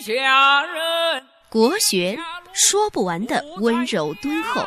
[0.00, 1.24] 下人。
[1.48, 2.18] 国学
[2.52, 4.62] 说不完的温柔敦厚，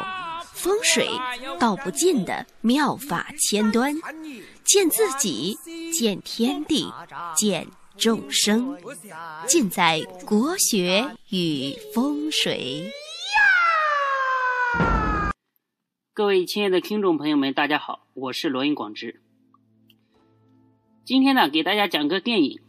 [0.53, 1.09] 风水
[1.59, 3.93] 道不尽的妙法千端，
[4.63, 5.57] 见自己，
[5.91, 6.91] 见天地，
[7.35, 7.67] 见
[7.97, 8.77] 众生，
[9.45, 12.91] 尽在国学与风水。
[16.13, 19.21] 各位亲爱的听众朋友们，大家好，我是罗云广之。
[21.03, 22.59] 今天呢，给大家讲个电影，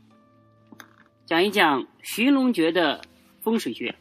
[1.28, 3.02] 讲一讲寻龙诀的
[3.42, 3.96] 风水学。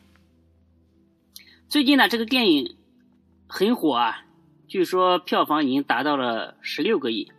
[1.67, 2.77] 最近呢，这个电影
[3.47, 4.23] 很火啊，
[4.69, 7.29] 据说票房已经达到了十六个亿。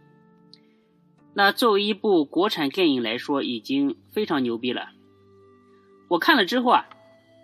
[1.33, 4.91] 那作为一部国产电影来说，已经非常牛逼了。
[6.09, 6.85] 我看了之后啊，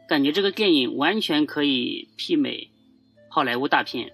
[0.06, 2.70] 感觉这个电影完全可以媲美
[3.30, 4.12] 好莱坞大片。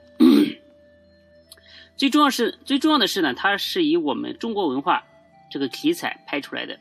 [1.97, 5.02] 最重要是，最重要的是呢，它是以我们中国文化
[5.51, 6.79] 这个题材拍出来的，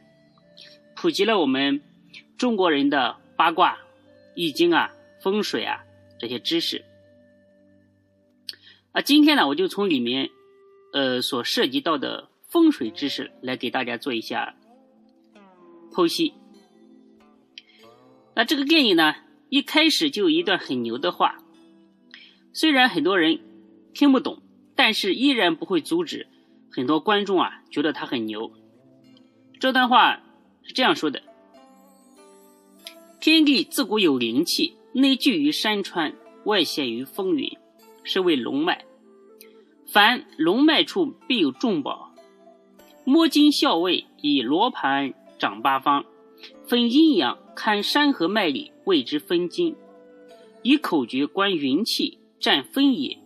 [1.02, 1.82] 普及了我们
[2.38, 3.78] 中国人的八卦、
[4.36, 5.86] 易经啊、风水啊
[6.20, 6.84] 这些知识。
[8.92, 10.30] 啊，今天呢，我就从里面
[10.92, 14.58] 呃所涉及到的风水知识来给大家做一下
[15.94, 16.34] 剖析。
[18.36, 19.16] 那这个电影呢，
[19.48, 21.38] 一开始就有一段很牛的话。
[22.52, 23.40] 虽然很多人
[23.94, 24.42] 听不懂，
[24.76, 26.28] 但是依然不会阻止
[26.70, 28.52] 很多观众啊觉得他很牛。
[29.62, 30.24] 这段话
[30.70, 31.20] 是这样说的
[33.20, 37.58] ：“天地自古有灵气，内聚于山川，外显于风云，
[38.04, 38.86] 是谓龙脉。
[39.92, 42.14] 凡龙脉处必有重宝。
[43.04, 46.06] 摸金校尉，以罗盘掌八方，
[46.68, 49.76] 分阴阳，看山河脉理，谓之分金。
[50.62, 53.18] 以口诀观云气。”占分野，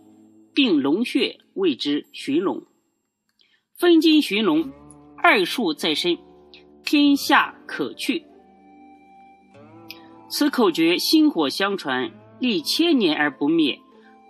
[0.56, 2.64] 定龙穴，谓之寻龙。
[3.76, 4.72] 分金寻龙，
[5.16, 6.18] 二术在身，
[6.84, 8.24] 天下可去。
[10.28, 13.78] 此口诀薪火相传，历千年而不灭，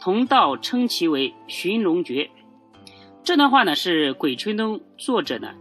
[0.00, 2.30] 同道称其为寻龙诀。
[3.22, 5.54] 这段话呢，是鬼吹灯作者呢，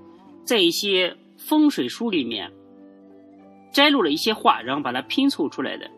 [0.43, 2.51] 在一些风水书里面
[3.71, 5.89] 摘录了一些话，然后把它拼凑出来的。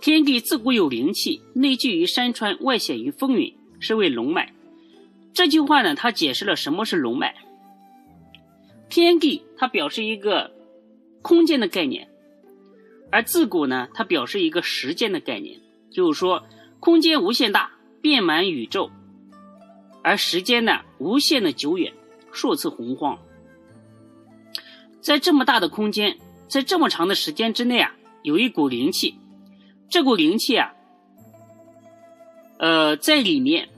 [0.00, 4.54] 天地自古有灵气，内聚于山川，外显于风云，是谓龙脉。
[5.34, 7.34] 这句话呢，它解释了什么是龙脉。
[8.88, 10.52] 天地它表示一个
[11.22, 12.08] 空间的概念，
[13.10, 15.60] 而自古呢，它表示一个时间的概念，
[15.90, 16.44] 就是说
[16.80, 18.90] 空间无限大，遍满宇宙，
[20.02, 21.92] 而时间呢，无限的久远，
[22.32, 23.18] 数次洪荒。
[25.00, 29.14] 在这么大的空间，在这么长的时间之内啊，有一股灵气。
[29.90, 30.74] 这股灵气啊，
[32.58, 33.68] 呃，在里面，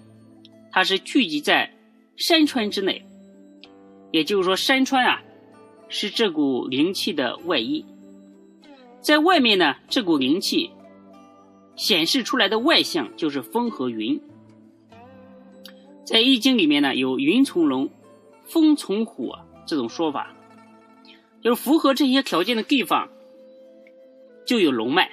[0.72, 1.72] 它是聚集在
[2.16, 3.06] 山川之内，
[4.10, 5.22] 也就是说，山川啊
[5.88, 7.84] 是这股灵气的外衣，
[9.00, 10.70] 在外面呢，这股灵气
[11.76, 14.20] 显示出来的外象就是风和云。
[16.04, 17.88] 在《易经》里面呢，有“云从龙，
[18.44, 19.32] 风从虎”
[19.64, 20.34] 这种说法，
[21.40, 23.08] 就是符合这些条件的地方
[24.44, 25.12] 就有龙脉。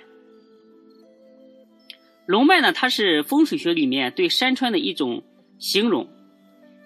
[2.25, 5.23] 龙脉呢，它是风水学里面对山川的一种
[5.59, 6.09] 形容，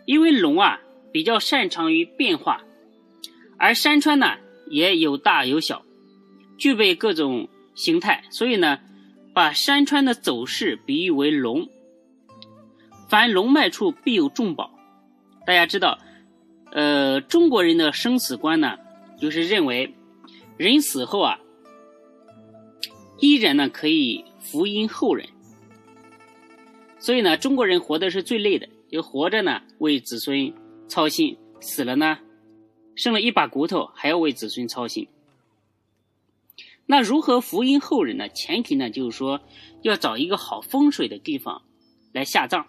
[0.06, 2.62] 因为龙啊比较擅长于变化，
[3.58, 5.84] 而山川呢也有大有小，
[6.58, 8.80] 具备各种形态，所以呢，
[9.34, 11.68] 把山川的走势比喻为龙。
[13.10, 14.72] 凡龙脉处必有重宝。
[15.46, 16.00] 大家知道，
[16.72, 18.78] 呃，中国人的生死观呢，
[19.20, 19.94] 就是认为
[20.58, 21.40] 人死后啊，
[23.20, 24.26] 依然呢可以。
[24.44, 25.30] 福荫后人，
[26.98, 28.68] 所以呢，中国人活的是最累的。
[28.92, 30.52] 就活着呢，为子孙
[30.92, 32.20] 操心；死了呢，
[32.96, 35.08] 剩了一把骨头，还要为子孙操心。
[36.86, 38.28] 那如何福荫后人呢？
[38.28, 39.40] 前提呢，就是说
[39.84, 41.62] 要找一个好风水的地方
[42.12, 42.66] 来下葬，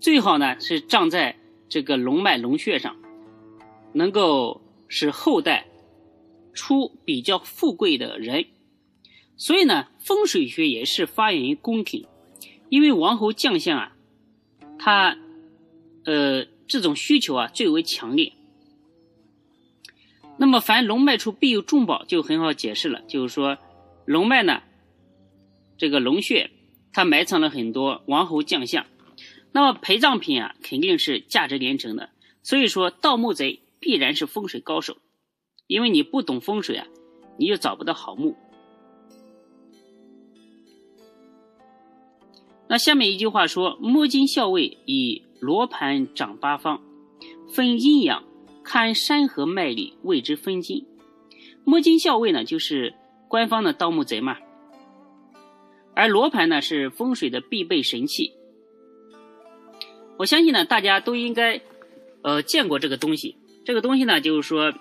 [0.00, 1.36] 最好呢是葬在
[1.68, 2.96] 这个龙脉龙穴上，
[3.92, 5.66] 能够使后代
[6.54, 8.46] 出比较富贵的人。
[9.36, 12.06] 所以呢，风水学也是发源于宫廷，
[12.70, 13.92] 因为王侯将相啊，
[14.78, 15.18] 他，
[16.08, 18.32] 呃，这种需求啊最为强烈。
[20.38, 23.58] 那么，凡龙脉处必有重宝，就很好解释了，就是说，
[24.06, 24.62] 龙脉呢，
[25.76, 26.50] 这个龙穴，
[26.94, 28.86] 它埋藏了很多王侯将相，
[29.52, 32.08] 那么陪葬品啊，肯定是价值连城的。
[32.42, 34.96] 所以说，盗墓贼必然是风水高手，
[35.66, 36.86] 因为你不懂风水啊，
[37.36, 38.34] 你就找不到好墓。
[42.66, 46.80] 那下面一句话说：“摸金校尉以罗盘掌八方，
[47.48, 48.24] 分阴阳，
[48.62, 50.86] 看山河脉理，谓之分金。
[51.64, 52.94] 摸金校尉呢，就是
[53.28, 54.38] 官方的盗墓贼嘛。
[55.94, 58.32] 而罗盘呢，是风水的必备神器。
[60.16, 61.60] 我相信呢，大家都应该
[62.22, 63.36] 呃见过这个东西。
[63.64, 64.72] 这个东西呢，就是说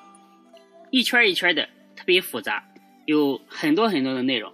[0.92, 2.64] 一圈一圈的，特别复杂，
[3.06, 4.54] 有很多很多的内容。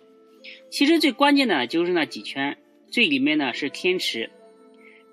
[0.69, 2.57] 其实最关键的就是那几圈，
[2.89, 4.29] 最里面呢是天池，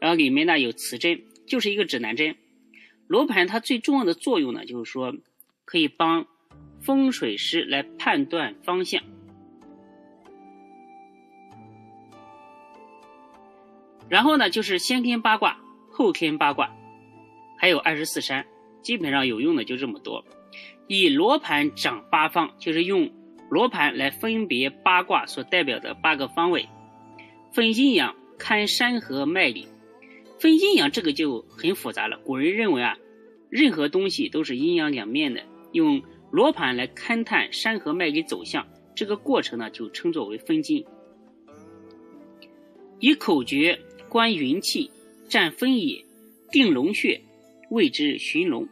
[0.01, 2.37] 然后里面呢有磁针，就是一个指南针。
[3.07, 5.15] 罗盘它最重要的作用呢，就是说
[5.65, 6.27] 可以帮
[6.81, 9.03] 风水师来判断方向。
[14.09, 15.61] 然后呢，就是先天八卦，
[15.91, 16.75] 后天八卦，
[17.59, 18.47] 还有二十四山，
[18.83, 20.25] 基本上有用的就这么多。
[20.89, 23.13] 以罗盘掌八方，就是用。
[23.49, 26.69] 罗盘来分别八卦所代表的八个方位，
[27.53, 29.67] 分阴阳，看山河脉理。
[30.41, 32.19] 分阴阳这个就很复杂了。
[32.25, 32.97] 古人认为啊，
[33.51, 35.43] 任何东西都是阴阳两面的。
[35.73, 36.03] 用
[36.33, 38.67] 罗盘来勘探山河脉给走向，
[38.97, 40.85] 这个过程呢就称作为分金。
[42.99, 43.79] 以口诀
[44.09, 44.91] 观云气，
[45.29, 46.05] 占分野，
[46.51, 47.21] 定龙穴，
[47.71, 48.67] 谓之寻龙。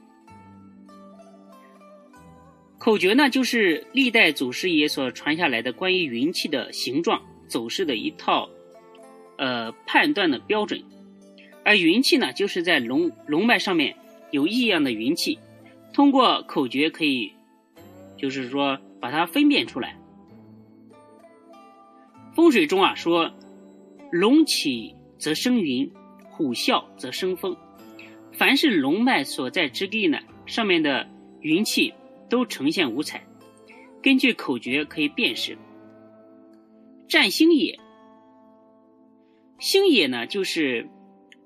[2.79, 8.49] 口诀呢，就是历代祖师爷所传下来的关于云气的形状走势的一套，
[9.37, 10.83] 呃，判断的标准。
[11.69, 13.95] 而云气呢，就是在龙龙脉上面
[14.31, 15.39] 有异样的云气，
[15.93, 17.31] 通过口诀可以，
[18.17, 19.95] 就是说把它分辨出来。
[22.35, 23.31] 风水中啊说，
[24.11, 25.93] 龙起则生云，
[26.31, 27.55] 虎啸则生风。
[28.33, 31.07] 凡是龙脉所在之地呢，上面的
[31.43, 31.93] 云气。
[32.31, 33.27] 都呈现五彩，
[34.03, 35.57] 根据口诀可以辨识。
[37.09, 37.79] 占星野，
[39.59, 40.87] 星野呢就是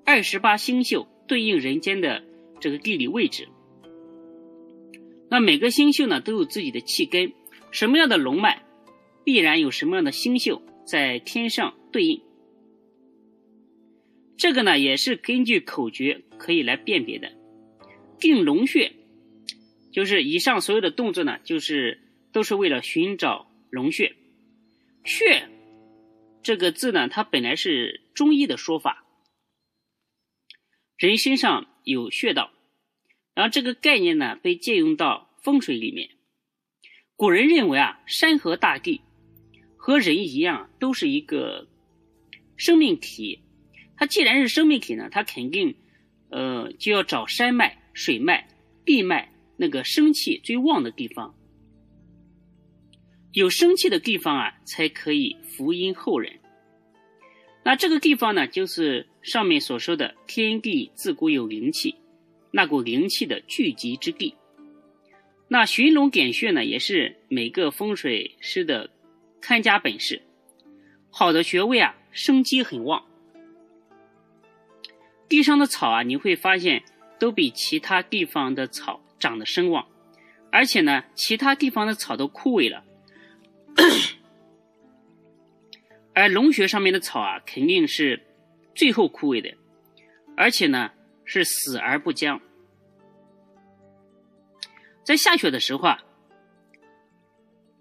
[0.05, 2.23] 二十八星宿对应人间的
[2.59, 3.47] 这个地理位置。
[5.29, 7.33] 那每个星宿呢都有自己的气根，
[7.71, 8.63] 什么样的龙脉，
[9.23, 12.21] 必然有什么样的星宿在天上对应。
[14.37, 17.31] 这个呢也是根据口诀可以来辨别的。
[18.19, 18.93] 定龙穴。
[19.91, 22.01] 就是以上所有的动作呢，就是
[22.31, 24.15] 都是为了寻找龙穴。
[25.03, 25.47] 穴
[26.41, 29.02] 这个字呢，它本来是中医的说法，
[30.97, 32.51] 人身上有穴道，
[33.33, 36.09] 然后这个概念呢被借用到风水里面。
[37.15, 39.01] 古人认为啊，山河大地
[39.77, 41.67] 和人一样，都是一个
[42.55, 43.43] 生命体。
[43.95, 45.75] 它既然是生命体呢，它肯定
[46.29, 48.47] 呃就要找山脉、水脉、
[48.85, 49.29] 地脉。
[49.55, 51.35] 那个生气最旺的地方，
[53.31, 56.39] 有生气的地方啊，才可以福荫后人。
[57.63, 61.95] 那这个地方呢，就是上面所说的天地自古有灵气，
[62.51, 64.35] 那股灵气的聚集之地。
[65.47, 68.91] 那寻龙点穴呢，也是每个风水师的
[69.41, 70.21] 看家本事。
[71.09, 73.03] 好的穴位啊，生机很旺。
[75.27, 76.83] 地上的草啊，你会发现
[77.17, 78.99] 都比其他地方的草。
[79.19, 79.87] 长得生旺，
[80.51, 82.83] 而且呢，其他地方的草都枯萎了，
[86.13, 88.21] 而龙穴上面的草啊，肯定是
[88.75, 89.55] 最后枯萎的，
[90.35, 90.91] 而且呢，
[91.25, 92.39] 是死而不僵。
[95.03, 96.03] 在下雪的时候啊，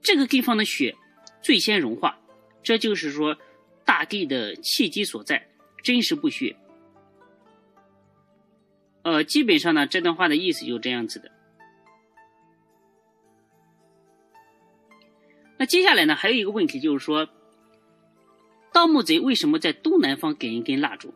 [0.01, 0.97] 这个地方的雪
[1.41, 2.19] 最先融化，
[2.63, 3.39] 这就是说
[3.85, 5.49] 大地的契机所在，
[5.83, 6.57] 真实不虚。
[9.03, 11.31] 呃，基本上呢，这段话的意思就是这样子的。
[15.59, 17.29] 那接下来呢，还有一个问题就是说，
[18.73, 21.15] 盗墓贼为什么在东南方点一根蜡烛？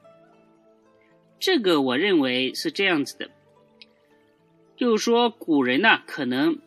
[1.38, 3.30] 这个我认为是这样子的，
[4.76, 6.58] 就是说古人呢，可能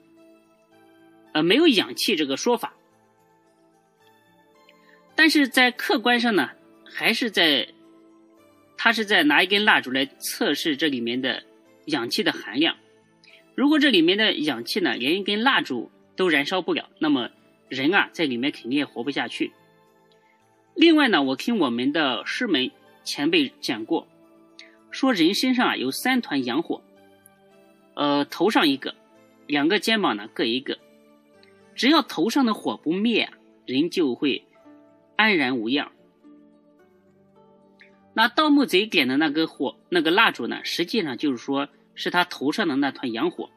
[1.33, 2.73] 呃没有氧气这个说法，
[5.15, 6.51] 但是在客观上呢，
[6.85, 7.69] 还是在。
[8.81, 11.43] 他是在拿一根蜡烛来测试这里面的
[11.87, 12.77] 氧气的含量。
[13.53, 17.29] 如果这里面的氧气呢，连一根蜡烛都燃烧不了，那么
[17.67, 19.51] 人啊在里面肯定也活不下去。
[20.79, 22.71] 另外呢，我听我们的师门
[23.03, 24.07] 前辈讲过，
[24.91, 26.81] 说人身上啊有三团阳火，
[27.95, 28.95] 呃，头上一个，
[29.45, 30.79] 两个肩膀呢各一个。
[31.75, 33.29] 只要头上的火不灭，
[33.65, 34.45] 人就会
[35.17, 35.91] 安然无恙。
[38.13, 40.61] 那盗墓贼点的那个火，那个蜡烛呢？
[40.63, 43.49] 实际上就是说，是他头上的那团阳火。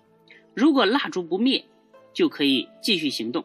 [0.54, 1.66] 如果蜡烛不灭，
[2.12, 3.44] 就可以继续行动。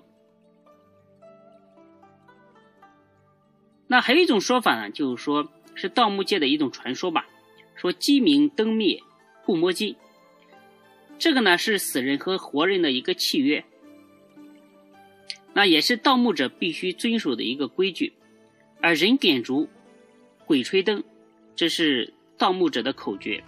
[3.87, 7.25] 那还有一种说法呢，就是说是盗墓界的一种传说吧，
[7.75, 9.01] 说鸡鸣灯灭
[9.45, 9.95] 不摸金。
[11.17, 13.63] 这个呢是死人和活人的一个契约，
[15.53, 18.13] 那也是盗墓者必须遵守的一个规矩。
[18.79, 19.67] 而人点烛，
[20.45, 21.03] 鬼吹灯，
[21.55, 23.43] 这是盗墓者的口诀。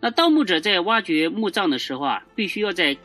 [0.00, 2.96] 那盗墓者在挖掘墓葬的时候啊，必须要在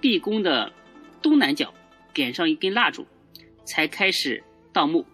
[0.00, 0.72] 地宫的
[1.20, 1.74] 东南角
[2.14, 3.06] 点上一根蜡烛，
[3.64, 5.04] 才开始盗墓。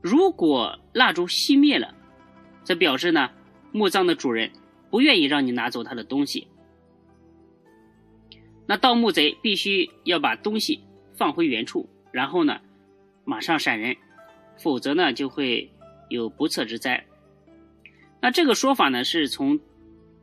[0.00, 1.92] 如果蜡烛熄灭了，
[2.64, 3.30] 这表示呢，
[3.72, 4.50] 墓葬的主人
[4.90, 6.46] 不愿意让你拿走他的东西。
[8.66, 10.80] 那盗墓贼必须要把东西
[11.16, 12.60] 放回原处，然后呢，
[13.24, 13.96] 马上闪人，
[14.56, 15.70] 否则呢就会
[16.08, 17.04] 有不测之灾。
[18.20, 19.58] 那这个说法呢，是从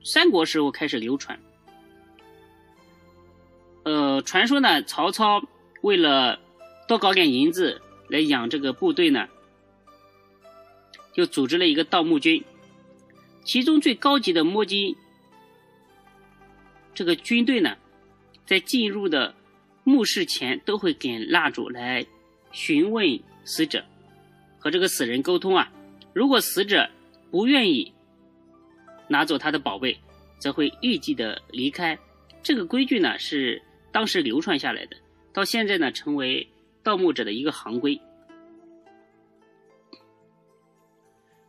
[0.04, 1.38] 三国时候开始流传。
[3.84, 5.44] 呃，传说呢，曹操
[5.82, 6.40] 为了
[6.88, 9.28] 多搞点银子来养这个部队呢。
[11.16, 12.44] 就组织了一个盗墓军，
[13.46, 14.94] 其中最高级的摸金
[16.94, 17.78] 这个军队呢，
[18.46, 19.34] 在进入的
[19.86, 22.06] 墓室前都会点蜡烛来
[22.52, 23.84] 询问死者，
[24.60, 25.72] 和这个死人沟通啊。
[26.14, 26.90] 如果死者
[27.32, 27.94] 不愿意
[29.08, 29.98] 拿走他的宝贝，
[30.38, 31.98] 则会立即的离开。
[32.44, 34.98] 这个规矩呢是当时流传下来的，
[35.32, 36.48] 到现在呢成为
[36.84, 38.00] 盗墓者的一个行规。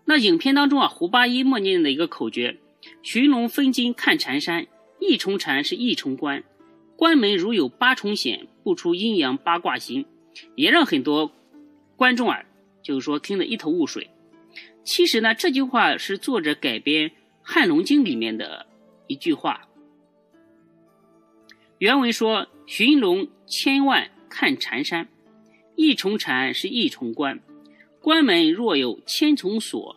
[0.08, 2.58] 那影片当中啊，胡八一默念的一个口诀
[3.02, 4.68] ：“寻龙分金看缠山，
[5.00, 6.44] 一重缠是一重关，
[6.94, 10.06] 关门如有八重险，不出阴阳八卦行。”
[10.54, 11.32] 也让很多
[11.96, 12.44] 观众啊，
[12.82, 14.08] 就是说听得一头雾水。
[14.84, 17.10] 其实呢，这句话是作者改编
[17.42, 18.66] 《汉龙经》里面的
[19.08, 19.68] 一句话。
[21.78, 25.08] 原文说：“寻龙千万看缠山，
[25.74, 27.40] 一重缠是一重关。”
[28.00, 29.95] 关门若有千重锁，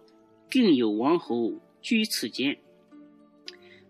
[0.49, 2.57] 定有王侯居此间。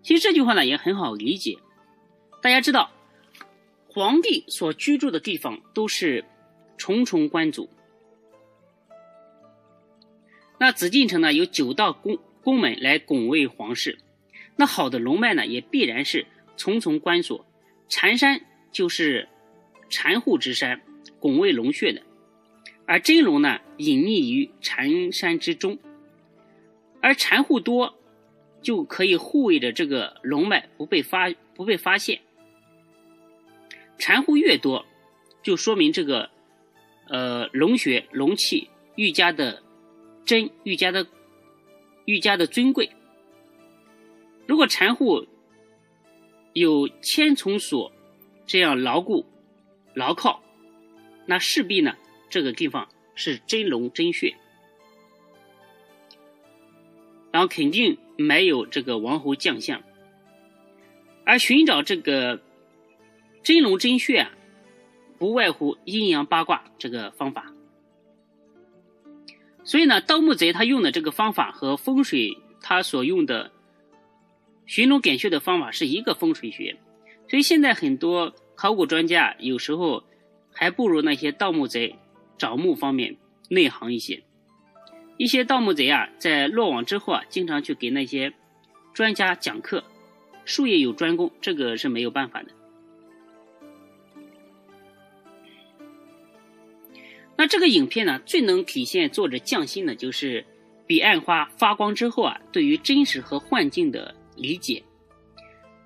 [0.01, 1.57] 其实这句话呢也很好理解。
[2.41, 2.91] 大家知道，
[3.87, 6.23] 皇帝所居住的地方都是
[6.77, 7.69] 重重关阻。
[10.57, 13.99] 那紫禁城呢有九道宫宫门来拱卫皇室，
[14.55, 16.25] 那好的龙脉呢也必然是
[16.57, 17.45] 重重关锁。
[17.87, 19.27] 缠山就是
[19.89, 20.81] 缠护之山，
[21.19, 22.03] 拱卫龙穴的。
[22.85, 25.77] 而真龙呢，隐匿于缠山之中，
[27.01, 27.97] 而缠护多，
[28.61, 32.19] 就可以护卫着这个龙脉不被发不被发现。
[33.97, 34.85] 缠护越多，
[35.43, 36.29] 就说明这个
[37.07, 39.61] 呃龙穴龙气愈加的
[40.25, 41.07] 真，愈加的
[42.05, 42.89] 愈加的尊贵。
[44.47, 45.27] 如果缠护
[46.53, 47.91] 有千重锁
[48.47, 49.25] 这样牢固
[49.93, 50.41] 牢靠，
[51.25, 51.95] 那势必呢。
[52.31, 54.35] 这个地方是真龙真穴，
[57.31, 59.81] 然后肯定没有这个王侯将相，
[61.25, 62.41] 而寻找这个
[63.43, 64.31] 真龙真穴啊，
[65.17, 67.53] 不外乎阴阳八卦这个方法。
[69.63, 73.51] 所以呢，盗墓贼他用的这个方法和风水他所用的
[74.65, 76.77] 寻龙点穴的方法是一个风水学，
[77.27, 80.03] 所以现在很多考古专家有时候
[80.51, 81.95] 还不如那些盗墓贼。
[82.39, 83.17] 找墓方面
[83.49, 84.23] 内行一些，
[85.19, 88.31] 一些盗墓贼啊，在落网之后啊，经常去给那些
[88.93, 89.83] 专家讲课，
[90.45, 92.51] 术业有专攻，这个是没有办法的。
[97.35, 100.45] 那这个影片呢，最能体现作者匠心的，就是
[100.87, 104.81] 彼岸花发光之后啊，对于真实和幻境的理解。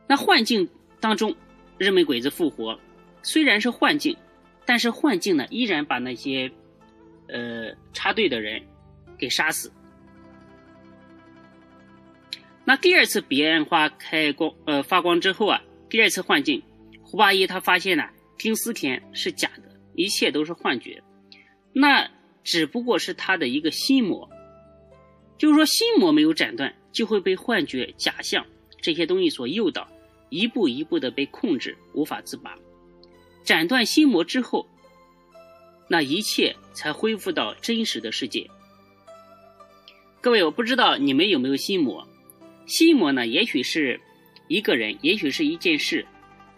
[0.08, 1.36] 那幻境当中，
[1.80, 2.80] 日本鬼子复活，
[3.24, 4.16] 虽然是幻境。
[4.66, 6.50] 但是幻境呢，依然把那些，
[7.28, 8.62] 呃，插队的人
[9.24, 9.72] 给杀死。
[12.66, 16.62] 那第二次彼岸花开光，呃，发光之后啊，第二次幻境，
[17.02, 18.04] 胡八一他发现呢，
[18.38, 21.02] 丁思田是假的，一切都是幻觉，
[21.72, 22.10] 那
[22.44, 24.30] 只不过是他的一个心魔，
[25.38, 28.46] 就是说心魔没有斩断，就会被幻觉、假象
[28.82, 29.88] 这些东西所诱导，
[30.30, 32.58] 一步一步的被控制，无法自拔。
[33.46, 34.68] 斩断心魔之后，
[35.90, 38.50] 那一切才恢复到真实的世界。
[40.24, 42.08] 各位，我不知道你们有没有心魔？
[42.66, 43.28] 心魔呢？
[43.28, 44.00] 也许是
[44.48, 46.08] 一个人，也许是一件事，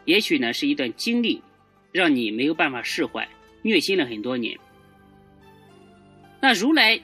[0.05, 1.41] 也许呢是一段经历，
[1.91, 3.27] 让你没有办法释怀，
[3.63, 4.55] 虐心了很多年。
[6.39, 7.01] 那如来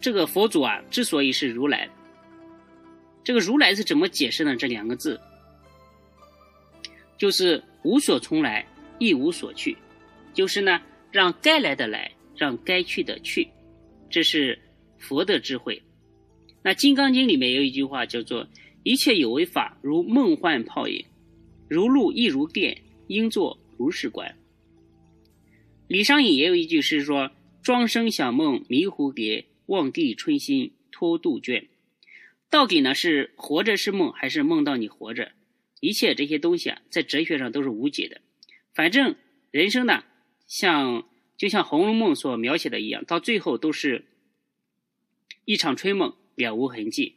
[0.00, 1.88] 这个佛祖啊，之所以是如来，
[3.22, 4.56] 这个如来是怎么解释呢？
[4.56, 5.20] 这两个字，
[7.16, 8.66] 就是无所从来。
[8.98, 9.76] 一无所去，
[10.32, 10.80] 就是呢，
[11.12, 13.48] 让该来的来，让该去的去，
[14.10, 14.58] 这是
[14.98, 15.80] 佛的智慧。
[16.64, 18.48] 那《金刚经》里面有一句话叫做
[18.84, 21.04] 一切有为法，如梦幻泡影，
[21.68, 24.34] 如露亦如电，应作如是观。
[25.88, 27.30] 李商隐也有一句诗说
[27.62, 31.68] ：“庄生晓梦迷蝴蝶，望帝春心托杜鹃。”
[32.48, 35.32] 到底呢是活着是梦，还是梦到你活着？
[35.80, 38.22] 一切这些东西啊，在哲学上都是无解的。
[38.72, 39.16] 反正
[39.50, 40.02] 人生呢，
[40.46, 41.06] 像
[41.36, 44.06] 就像《红楼梦》所描写的一样，到最后都是
[45.44, 47.16] 一场春梦，了无痕迹。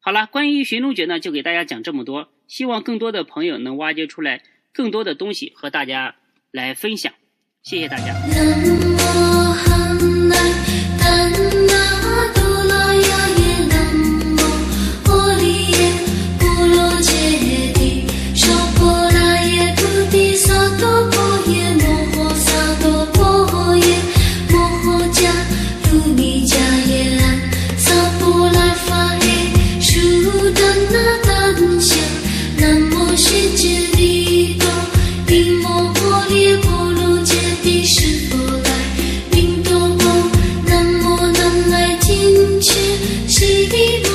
[0.00, 2.28] 好了，关于寻龙诀呢，就给大家讲这么多。
[2.46, 6.16] 希望更多的朋友能挖掘出来更多的东西和大家
[6.50, 7.14] 来分享。
[7.62, 8.14] 谢谢大家。
[43.66, 44.13] Baby